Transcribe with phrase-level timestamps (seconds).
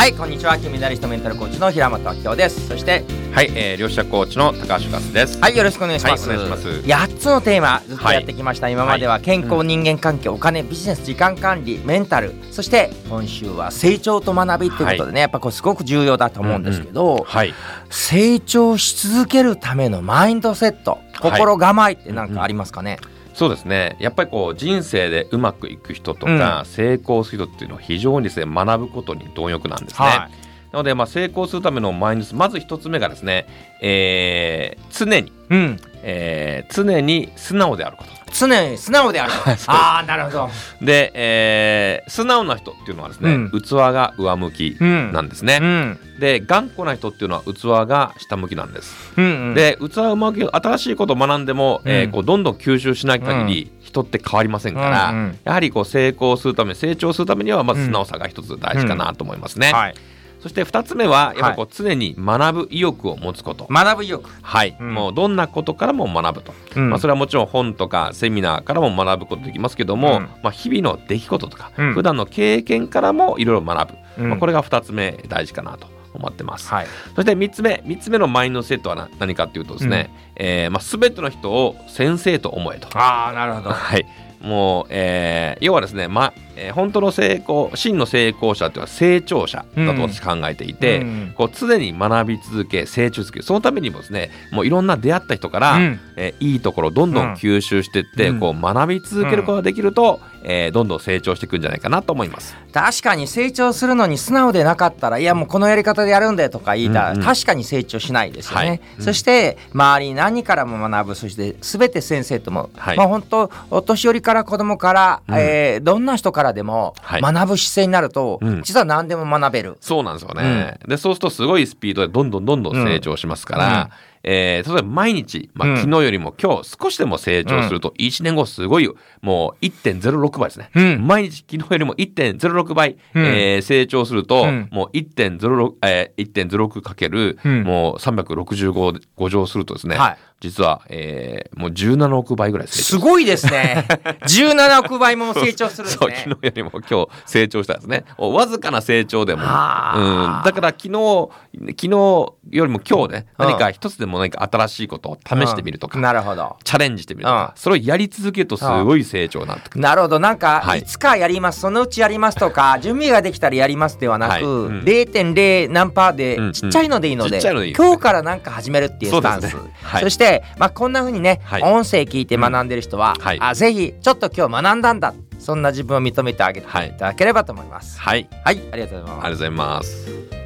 [0.00, 0.56] はいこんにちは。
[0.56, 2.68] 金メダリストメンタルコーチの平本明夫です。
[2.68, 5.38] そしてはい、えー、両者コーチの高橋勝です。
[5.38, 6.80] はいよろしくお願いします,、はいお願いします。
[6.86, 17.52] 8つのテーマずっとやってきました、今までは健康、人間関係お金ビジネス時間管理メンタルそして今週は成長と学びということでね、やっぱこれすごく重要だと思うんですけど、はい、
[17.90, 22.98] 成長し続けるためのマインドセット心構えって何かありますかね、
[23.34, 23.96] そうですね。
[24.00, 30.06] やっぱりこう人生でうまくいく人とか、成功する人っていうのは非常にですね学ぶことに貪欲なんですね。
[30.06, 33.46] はいなのでまあ成功するためのマインドセットまず一つ目がですね、
[33.82, 38.10] えー常に、うんえー常に素直であること。
[38.32, 39.32] 常に素直である。
[39.66, 40.50] ああなるほど。
[40.80, 43.60] で、えー素直な人っていうのはですね、うん。
[43.60, 45.12] 器が上向きうん。
[45.12, 45.58] なんですね。
[45.60, 45.98] うん。
[46.18, 49.12] で頑固な人っていうのは器が下向きなんです。
[49.16, 49.54] うんうん。
[49.54, 59.72] で器をうまく新しいことを学んでも、えーうんこうどんどん吸収しない限り、人って変わりませんから、やはりこう成功するため成長するためにはまず素直さが一つ大事かなと思いますね。
[59.72, 59.94] はい
[60.40, 63.66] そして二つ目はやっぱりこう常に学ぶ意欲を持つこと。
[63.70, 64.30] 学ぶ意欲。
[64.42, 64.94] はい、うん。
[64.94, 66.90] もうどんなことからも学ぶと、うん。
[66.90, 70.22] まあ、それはもちろん本とかセミナーからも学ぶことできますけども、うん。
[70.42, 71.94] まあ、日々の出来事とか、うん。
[71.94, 74.30] 普段の経験からもいろいろ学ぶ、うん。
[74.30, 76.68] まあ、これが2つ目大事かなと思ってます。
[76.68, 76.86] はい。
[77.14, 82.88] そして3つ目3つ目のマインドセットはな何かっていうとですね、えーまあ、全ての人を先生と思えと。
[82.98, 83.70] ああなるほど。
[83.70, 84.06] はい
[84.40, 91.34] もう、えー要はですね、まえー本当の成功真の成功者っていうのは成長者だと私考えていて、うん。
[91.36, 96.00] こう常に学び続け成長続けそのためにもですねもういろんな出会った人から、うん。
[96.16, 98.40] えーいいところをどんどん吸収していって、うん。
[98.40, 102.56] こう学び続けることができると、えーどんどん成長していくんじゃないかなと思います。
[102.72, 107.24] 確かに成長するのに素直でなかったらいやもうこのやり方でやるんだよとか言いたら、うんうん。
[107.24, 108.80] 確かに成長しないですよね、はい。
[108.98, 109.04] うん。
[109.04, 112.96] そして周りに何からも学ぶそして全て先生とも、はい。
[112.96, 115.34] まあ本当お年寄りから子供から、うん。
[115.38, 117.22] えーどんな人からでもはい。
[117.22, 118.62] 学ぶ姿勢になると、うん。
[118.62, 120.78] 実は何でも学べる、そうなんですよね。
[120.86, 123.90] でそうするとすごいスピードでどんどんどんどん成長しますから、
[124.22, 125.76] えー例えば毎日、まあうん。
[125.78, 128.88] 昨日よりも今日少しでも成長すると1年後すごい
[129.22, 130.70] もう1.06倍ですね。
[130.74, 131.06] うん。
[131.06, 133.24] 毎日昨日よりも1.06倍、うん。
[133.24, 134.68] えー成長すると、うん。
[134.70, 137.62] もう1.06、えー、1.06かける、うん。
[137.64, 140.18] もう365乗するとですね、はい。
[140.40, 143.86] 実は、えーもう17億倍ぐらいすごいですね。
[144.22, 148.04] 17億倍も成長するんですそうね昨日よりも今日成長したんですね。
[148.16, 151.28] おわずかな成長でも、うん、はあだから昨日
[151.68, 153.46] 昨日よりも今日ねうん。
[153.48, 156.02] 何か一つでも何か新しいことを試してみるとか、うん。
[156.02, 156.56] なるほど。
[156.64, 159.74] チャレンジしてみるとか、それをやり続けるとすごい成長になってく。
[159.76, 159.80] る。
[159.80, 160.18] なるほど。
[160.18, 160.80] なんか、はい。
[160.80, 164.42] い、つかやりますそのうちやりますとか 準備ができたらやりますではなく、はい。
[164.42, 164.80] うん。
[164.80, 166.52] 0.0何パーでうんうん。
[166.52, 167.40] ちっちゃいのでいいので,、
[167.76, 169.50] 今日からなんか始めるっていうスタンス。
[169.50, 170.10] そ,、ねはい。
[170.10, 171.62] して、まあ、こんな風にね、はい。
[171.62, 173.24] 音声聞いて学んでる人は、うん。
[173.24, 173.38] はい。
[173.40, 177.98] あぜひちょっと今日学んだんだそんな自分を認めてあげていただければと思います。
[178.00, 179.16] はい、はい、ありがとうございます。
[179.16, 180.39] ありがとうございます。